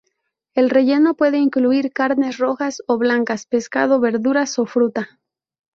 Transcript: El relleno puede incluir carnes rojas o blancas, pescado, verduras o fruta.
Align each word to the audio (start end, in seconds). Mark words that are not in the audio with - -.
El 0.55 0.71
relleno 0.71 1.13
puede 1.13 1.37
incluir 1.37 1.93
carnes 1.93 2.39
rojas 2.39 2.81
o 2.87 2.97
blancas, 2.97 3.45
pescado, 3.45 3.99
verduras 3.99 4.57
o 4.57 4.65
fruta. 4.65 5.19